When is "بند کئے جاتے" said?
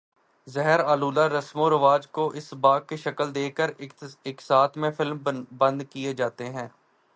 5.57-6.49